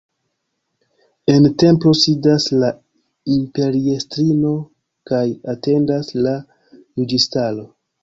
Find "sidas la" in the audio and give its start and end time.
1.99-2.71